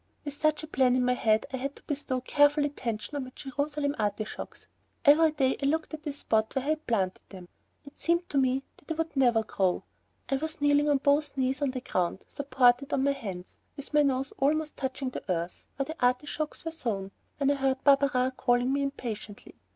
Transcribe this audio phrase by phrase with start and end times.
[0.25, 3.31] With such a plan in my head I had to bestow careful attention on my
[3.35, 4.65] Jerusalem artichokes.
[5.05, 7.47] Every day I looked at the spot where I had planted them,
[7.85, 9.83] it seemed to me that they would never grow.
[10.27, 14.01] I was kneeling on both knees on the ground, supported on my hands, with my
[14.01, 18.73] nose almost touching the earth where the artichokes were sown, when I heard Barberin calling
[18.73, 19.53] me impatiently.